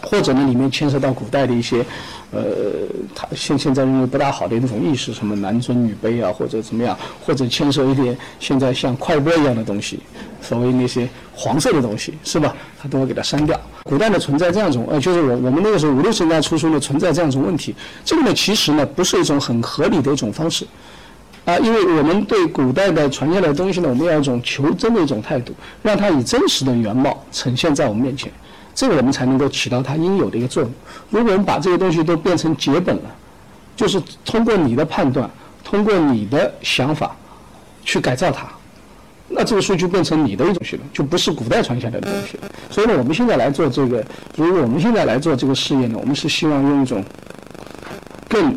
[0.02, 1.85] 或者呢，里面牵涉到古代的一些，
[2.30, 2.42] 呃，
[3.14, 10.00] 他现现在认为不大好的那种意识，什么男尊女卑啊，或者怎么样，或者牵涉一点现在像快播一样的东西，
[10.40, 12.56] 所谓那些黄色的东西，是吧？
[12.80, 13.61] 他都会给它删掉。
[13.83, 20.66] 古代呢存在这样一种，呃，就是我我们那个时候五六十年代出书呢存在这样一种问题，这个呢其实呢不是一种很合理的一种方式，
[21.44, 28.31] 啊，因为我们对古代的传下来的东西呢，我们要一种求真的一种态度，让它以真实的原貌呈现在我们面前。
[28.74, 30.72] 这个我们才能够起到它应有的一个作用。
[31.11, 33.03] 如果我们把这些东西都变成结本了，
[33.74, 35.29] 就是通过你的判断，
[35.64, 37.16] 通过你的想法
[37.85, 38.46] 去改造它，
[39.29, 42.38] 那这个书就变成你的一种系统，就不是古代传下来的东西。
[42.70, 44.05] 所以呢，我们现在来做这个，
[44.37, 47.05] 如果我们现在来做这个试验呢，我们是希望用一种
[48.29, 48.57] 更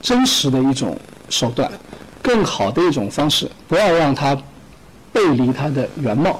[0.00, 0.96] 真实的一种
[1.30, 1.72] 手段，
[2.20, 4.36] 更好的一种方式，不要让它
[5.12, 6.38] 背离它的原貌。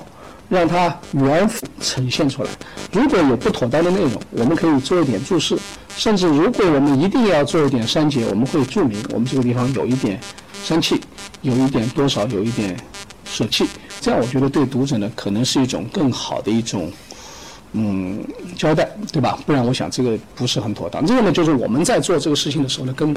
[0.50, 1.48] 让它原
[1.80, 2.50] 呈现出来。
[2.90, 5.56] 如果有不妥当的内容，我们可以做一点注释，
[5.96, 10.18] 甚至如果我们一定要做一点删节，我们会注明我们这个地方有一点
[10.64, 11.00] 删气，
[11.42, 12.76] 有一点多少，有一点
[13.24, 13.64] 舍弃。
[14.00, 16.90] 这样我觉得对读者呢，可能是一种更好的一种
[17.74, 18.18] 嗯
[18.56, 19.38] 交代，对吧？
[19.46, 21.06] 不然我想这个不是很妥当。
[21.06, 23.14] 这个呢，就是我们在做这个事情的时候呢，跟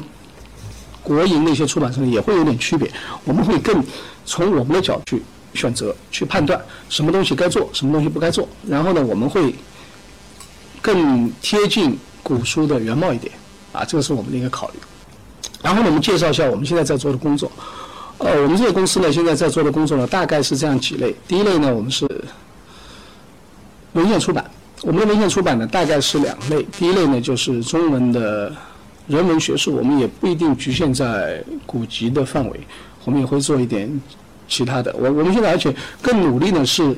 [1.04, 2.90] 国营那些出版社也会有点区别。
[3.24, 3.80] 我们会更
[4.26, 5.22] 从我们的角度去。
[5.54, 8.48] 选择去判断什么东西该做，什么东西不该做。
[8.66, 9.54] 然后呢，我们会
[10.82, 13.32] 更贴近古书的原貌一点，
[13.72, 14.74] 啊，这个是我们的一个考虑。
[15.62, 17.48] 然后呢，我们介绍一下我们现在在做的工作。
[18.18, 21.14] 呃，我们这个公司呢，现在在做的工作呢，大概是这样几类。
[21.28, 22.04] 第一类呢，我们是
[23.92, 24.44] 文献出版，
[24.82, 26.66] 我们的文献出版呢，大概是两类。
[26.76, 28.52] 第一类呢，就是中文的
[29.06, 32.60] 人文学术，我们也不一定局限在古籍的范围，
[33.04, 34.00] 我们也会做一点
[34.48, 34.94] 其他的。
[34.98, 36.96] 我我们现在而且更努力呢，是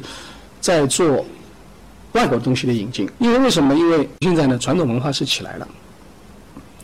[0.61, 1.25] 在做
[2.13, 3.09] 外国东西的引进。
[3.19, 3.75] 因为为什么？
[3.75, 5.67] 因为现在呢，传统文化是起来了。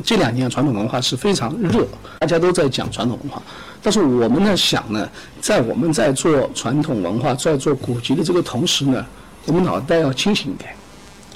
[0.02, 1.86] 这两年传统文化是非常热，
[2.18, 3.40] 大家都在讲传统文化。
[3.80, 5.08] 但是我们呢想呢，
[5.40, 9.06] 在我们在做传统文化、在做古籍的这个同时呢，
[9.46, 10.74] 我们脑袋要清醒一点，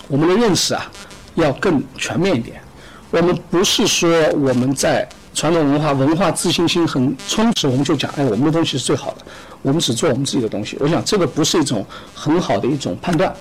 [0.08, 0.90] 我们的认识啊
[1.36, 2.60] 要更全面一点。
[3.10, 9.18] 我们不是说我们在传统文化文化自信心很充实，我们就讲哎我们的东西是最好的，
[9.62, 10.76] 我们只做我们自己的东西。
[10.80, 13.32] 我想这个不是一种很好的一种判断。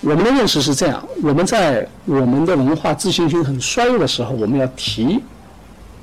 [0.00, 5.20] 我们的认识是这样：我们在我们的文化自信心很衰弱的时候，我们要提，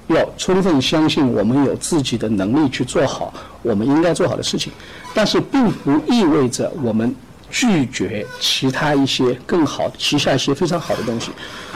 [0.08, 4.74] 要充分相信我们有自己的能力去做好我们应该做好的事情。
[5.14, 7.16] 但是，并不意味着我们
[7.52, 11.32] 拒绝其他一些更好、旗下一些非常好的东西。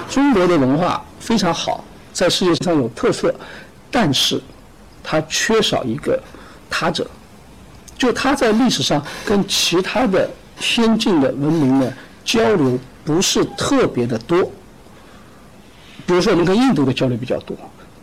[0.10, 1.84] 中国的文化非常好，
[2.14, 3.34] 在世界上有特色，
[3.92, 4.42] 但是
[5.04, 6.20] 它缺少一个
[6.70, 7.06] 他者，
[7.98, 11.94] 就它在历史上跟其他的先进的文明呢。
[12.24, 14.42] 交流不是特别的多，
[16.08, 17.56] 比如说我们跟印度的交流比较多，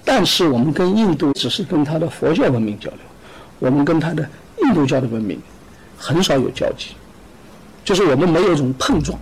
[0.05, 3.01] 但是我们跟印度只是跟他的佛教文明交流，
[3.59, 4.25] 我们跟他的
[4.63, 5.41] 印度教的文明
[5.99, 6.91] 很少有交集，
[7.85, 9.19] 就是我们没有一种碰撞。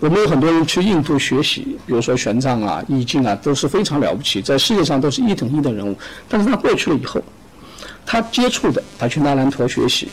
[0.00, 5.96] 我们有很多人去印度学习，比如说玄奘啊、易经啊，都是非常了不起，在世界上都是一等一的人物。
[6.28, 7.22] 但是他过去了以后，
[8.04, 10.08] 他接触的，他去那兰陀学习，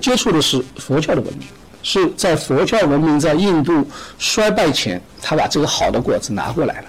[0.00, 1.46] 接触的是佛教的文明。
[1.82, 3.86] 是在佛教文明在印度
[4.18, 6.88] 衰败前，他把这个好的果子拿过来了，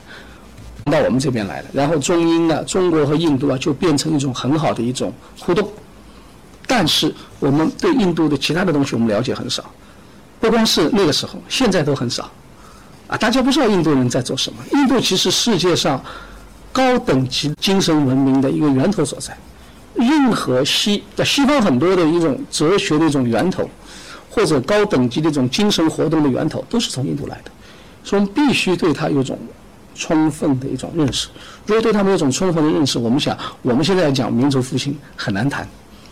[0.91, 1.67] 到我们这边来了。
[1.71, 5.71] 然后中英呢，中国和印度啊，就变成一种很好的一种互动。
[6.65, 9.63] 但是我们对印度的其他的东西，我们了解很少，
[10.39, 12.29] 不光是那个时候，现在都很少。
[13.07, 14.59] 啊，大家不知道印度人在做什么。
[14.73, 16.03] 印度其实世界上
[16.71, 19.37] 高等级精神文明的一个源头所在。
[19.95, 23.69] 任何西在西方很多的一种哲学的一种源头。
[24.29, 27.49] 或者高等级的一种精神活动的源头都是从印度来的，
[28.03, 29.35] 所以我们必须对它有种
[29.95, 31.27] 充分的一种认识。
[31.65, 35.67] 如果对他们有种充分的认识，我们想我们现在讲民族复兴很难谈。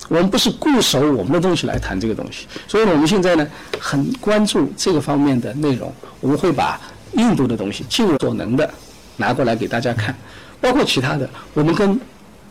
[0.08, 3.48] 我们不是固守我们的东西来谈这个东西，所以我们现在呢
[3.80, 5.94] 很关注这个方面的内容。
[6.20, 6.80] 我们会把
[7.13, 8.70] 印度的东西尽所能的
[9.18, 10.15] 拿过来给大家看，
[10.60, 11.30] 包括其他的。
[11.54, 12.00] 我们跟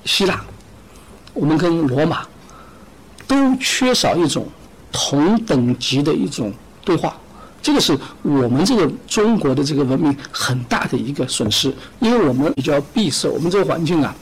[0.05, 0.45] 希腊，
[1.33, 2.27] 我们跟罗马
[3.27, 4.47] 都缺少一种。
[4.97, 6.53] 同等级的一种
[6.85, 7.17] 对话，
[7.61, 14.14] 这个是我们这个中国的这个文明很大的一个损失，因为我们比较闭塞，我们这个环境啊，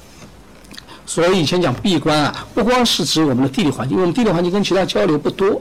[1.15, 5.61] 所以以前讲闭关啊，不光是指我们的地理环境，因为我们地理环境跟其他交流不多。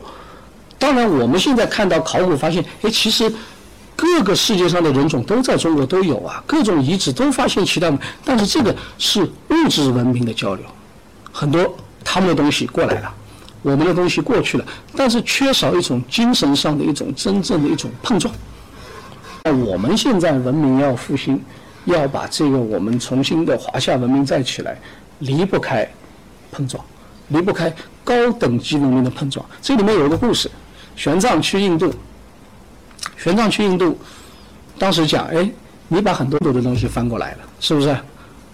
[0.80, 3.30] 当然，我们现在看到考古发现，哎，其实
[3.98, 7.92] 各个世界上的人种都在中国都有啊，各种遗址都发现其他，
[8.24, 10.66] 但是这个是物质文明的交流，
[11.34, 13.14] 很多他们的东西过来了。
[13.62, 18.34] 我们的东西过去了，但是缺少一种精神上的一种真正的一种碰撞。
[19.44, 21.44] 那我们现在文明要复兴，
[21.84, 24.80] 要把这个我们重新的华夏文明再起来，
[25.22, 25.88] 离不开
[26.52, 26.84] 碰撞，
[27.30, 29.44] 离不开高等级文明的碰撞。
[29.62, 30.52] 这里面有一个故事：
[30.96, 31.92] 玄奘去印度，
[33.18, 33.98] 玄奘去印度，
[34.78, 35.50] 当时讲，哎，
[35.88, 37.96] 你把很多很多的东西翻过来了，是不是？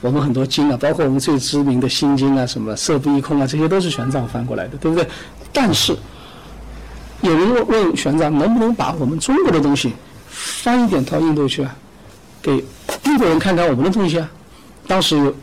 [0.01, 5.07] 我们很多经啊，包括我们最知名的心经啊，什么色不异空啊，这些都是玄奘翻过来的，对不对？
[5.51, 5.97] 但是
[7.21, 9.93] 有人问问玄奘，能不能把我们中国的东西
[10.29, 11.75] 翻一点到印度去啊？
[12.43, 12.63] 给
[13.05, 14.29] 印度人看看我们的东西啊？
[14.85, 15.33] 当时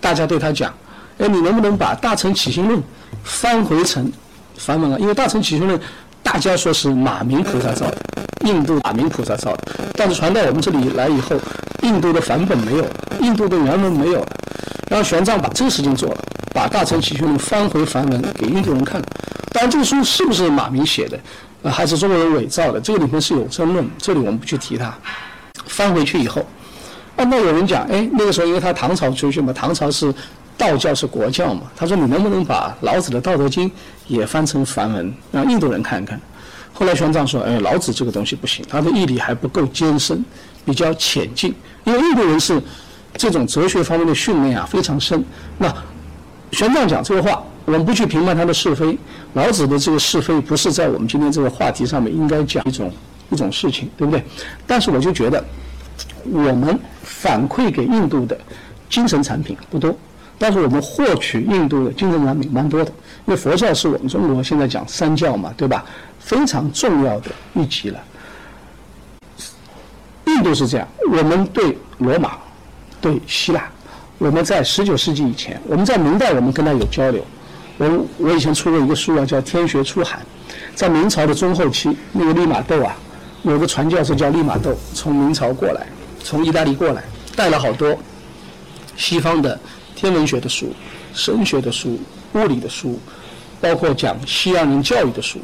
[0.00, 0.72] 大家对他讲
[1.18, 2.78] ：“哎，你能不能把《大乘起信论》
[3.24, 4.10] 翻回成
[4.56, 4.98] 梵文啊？
[4.98, 5.78] 因为《大乘起信论》
[6.22, 7.98] 大家说是马明菩萨造的，
[8.44, 11.36] 印度马明菩萨造的，但是传到我们这里来以后。”
[11.82, 12.84] 印度的梵本没有，
[13.20, 14.26] 印度的原文没有了，
[14.90, 19.00] 然后玄奘把这个事情做了，把《大乘起信论》翻回梵文给印度人看。
[19.52, 21.18] 当然，这个书是不是马明写的，
[21.62, 22.80] 呃，还是中国人伪造的？
[22.80, 24.92] 这个里面是有争论，这里我们不去提它。
[25.66, 26.44] 翻回去以后，
[27.18, 30.14] 啊，那有人讲，哎，那个时候因为他唐朝出去嘛，唐朝是
[30.56, 33.68] 道教是国教嘛，他说你能不能把老子的《道德经》
[34.06, 36.18] 也翻成梵文，让印度人看看？
[36.72, 40.24] 后来玄奘说，哎，老子这个东西不行，他的义理还不够艰深。
[40.64, 41.54] 比较浅近，
[41.84, 42.62] 因为印度人是
[43.14, 45.24] 这种哲学方面的训练啊非常深。
[45.56, 45.74] 那
[46.52, 48.98] 玄奘讲这个话，我们不去评判他的是非。
[49.32, 52.92] 老子的这个是非不是在我们今天这个话题上面应该讲一种
[53.30, 54.22] 一种事情，对不对？
[54.66, 55.42] 但是我就觉得，
[56.30, 56.78] 我们
[57.20, 58.38] 反馈给印度的
[58.88, 59.92] 精神产品不多，
[60.38, 62.92] 但是我们获取印度的精神产品蛮多的。
[63.26, 65.84] 因为佛教是我们中国现在讲三教嘛，对吧？
[66.20, 67.98] 非常重要的一级了。
[70.26, 72.38] 印度是这样，我们对罗马、
[73.00, 73.68] 对希腊，
[74.18, 77.24] 我们在十九世纪以前，我们在明代我们跟他有交流。
[77.78, 80.20] 我我以前出过一个书啊，叫《天学初函》。
[80.74, 82.96] 在明朝的中后期，那个利玛窦啊，
[83.42, 85.86] 有个传教士叫利玛窦，从明朝过来，
[86.22, 87.02] 从意大利过来，
[87.36, 87.96] 带了好多
[88.96, 89.58] 西方的
[89.94, 90.74] 天文学的书、
[91.14, 91.98] 神学的书、
[92.34, 92.98] 物理的书，
[93.60, 95.38] 包括讲西洋人教育的书，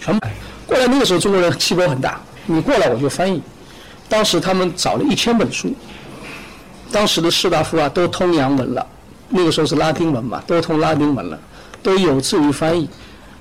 [0.00, 0.20] 全买
[0.66, 0.86] 过来。
[0.86, 3.42] 那个时候中国人气魄很大，你过来我就翻译。
[4.08, 5.74] 当时他们找了一千本书，
[6.90, 8.86] 当时的士大夫啊都通洋文了，
[9.28, 11.38] 那个时候是拉丁文嘛，都通拉丁文了，
[11.82, 12.88] 都有志于翻译。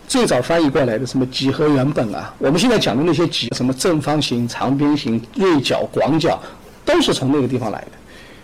[0.08, 6.38] 最早翻译过来的什么几何原本啊，我们现在讲的那些几什么正方形、长边形、锐角、广角，
[6.86, 7.92] 都是从那个地方来的。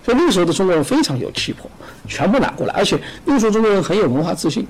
[0.06, 1.70] 所以那个时候的中国人非常有气魄，
[2.08, 4.66] 全部拿过来，而且那个时候中国人很有文化自信，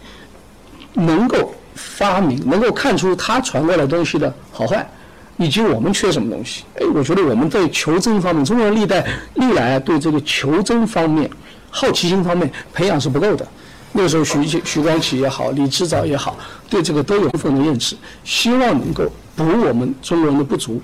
[0.93, 4.89] 能够发明，能够看出他传过来东西的好坏，
[5.37, 6.63] 以及我们缺什么东西。
[6.79, 9.05] 哎，我觉得我们在求真方面，中国人历代
[9.35, 11.29] 历来对这个求真方面、
[11.69, 13.47] 好奇心方面培养是不够的。
[13.91, 16.35] 那个时候，徐徐光启也好，李之藻也好，
[16.67, 19.03] 对这个都有部分的认识，希望能够
[19.35, 20.81] 补我们中国人的不足，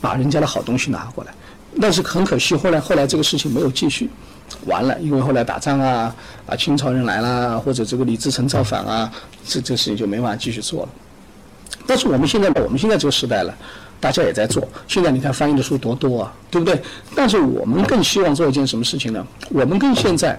[0.00, 1.34] 把人家的好东西拿过来。
[1.80, 4.08] 但是很可惜，后来后来这个事情没有继续，
[4.66, 6.14] 完了，因为后来打仗啊，
[6.46, 9.10] 啊，清朝人来了，或者这个李自成造反啊，
[9.46, 10.88] 这这事情就没法继续做了。
[11.86, 13.54] 但是我们现在，我们现在这个时代了，
[13.98, 14.66] 大家也在做。
[14.86, 16.80] 现在你看翻译的书多多啊，对不对？
[17.14, 19.26] 但是我们更希望做一件什么事情呢？
[19.50, 20.38] 我们跟现在。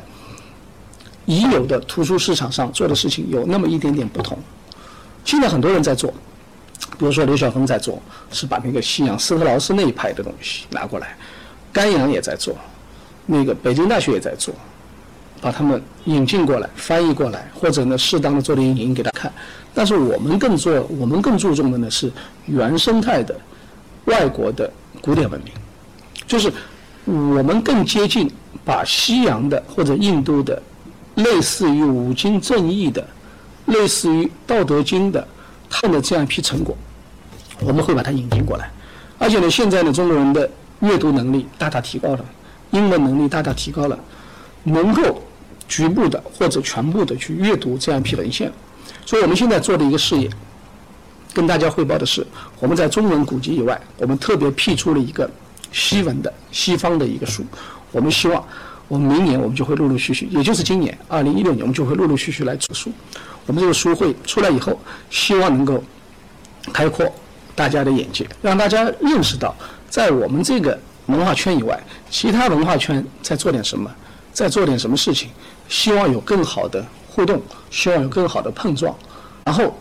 [1.25, 4.37] 已有的图书市场上做的事情有那么一点点不同。
[5.23, 6.13] 现在很多人在做，
[7.03, 8.01] 比如说刘晓峰在做，
[8.31, 11.17] 是把那个西洋斯特劳斯那一派的东西拿过来，
[11.73, 12.55] 甘阳也在做，
[13.25, 14.55] 那个北京大学也在做，
[15.41, 19.29] 把他们引进过来，翻译过来，或者呢适当的做点影音给他看。
[19.73, 22.09] 但是我们更做，我们更注重的呢是
[22.45, 23.37] 原生态的
[24.05, 25.51] 外国的古典文明，
[26.25, 26.49] 就是
[27.03, 28.31] 我们更接近
[28.63, 30.63] 把西洋的或者印度的。
[31.15, 33.05] 类似于五经正义的，
[33.65, 35.27] 类似于《道德经》的，
[35.69, 36.75] 他们的这样一批成果，
[37.61, 38.69] 我们会把它引进过来。
[39.17, 40.49] 而且呢，现在呢，中国人的
[40.79, 42.25] 阅读能力大大提高了，
[42.71, 43.97] 英文能力大大提高了，
[44.63, 45.21] 能够
[45.67, 48.51] 局部的或者全部的去阅读这样一批文献。
[49.05, 50.29] 所以我们现在做的一个事业，
[51.33, 52.25] 跟大家汇报的是，
[52.59, 55.29] 我们在中文古籍以外，我们特别辟出了一个
[55.71, 57.43] 西文的西方的一个书，
[57.91, 58.43] 我们希望。
[58.89, 62.91] 我们明年我们就会陆陆续续，也就是今年二零一六年，我们就会陆陆续续来出书。
[63.47, 64.77] 我们这个书会出来以后，
[65.09, 65.81] 希望能够
[66.73, 67.11] 开阔
[67.55, 69.55] 大家的眼界，让大家认识到，
[69.89, 71.79] 在我们这个文化圈以外，
[72.09, 73.89] 其他文化圈在做点什么，
[74.31, 75.29] 在做点什么事情。
[75.69, 77.41] 希望有更好的互动，
[77.71, 78.95] 希望有更好的碰撞，
[79.45, 79.75] 然后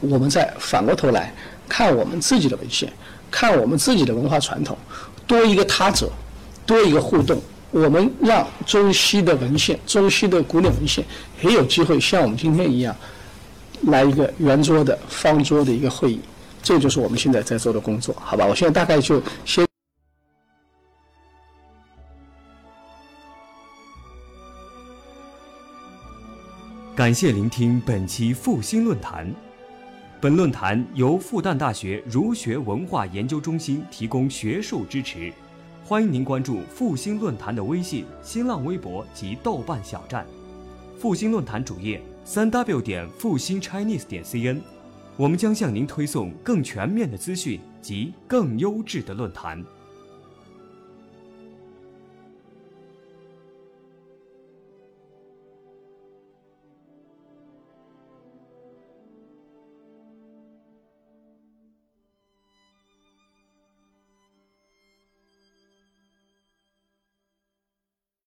[0.00, 1.32] 我们再反过头来
[1.68, 2.92] 看我们自己的文献，
[3.30, 4.76] 看我们自己的文化传统，
[5.26, 6.10] 多一个他者，
[6.66, 7.40] 多一个互动。
[7.70, 11.04] 我们让中西的文献、中西的古典文献
[11.42, 12.96] 也有机会像我们今天一样，
[13.82, 16.20] 来一个圆桌的方桌的一个会议，
[16.62, 18.46] 这就是我们现在在做的工作，好吧？
[18.46, 19.66] 我现在大概就先。
[26.94, 29.32] 感谢聆听本期复兴论坛。
[30.20, 35.32] 本论坛由复旦大学儒学文化研究中心提供学术支持。
[35.84, 40.26] 欢迎您关注复兴论坛的微信、新浪微博及豆瓣小站，
[40.98, 44.60] 复兴论坛主页三 w 点复兴 Chinese 点 cn，
[45.18, 49.60] 我们将向您推送更全面的资讯及更优质的论坛。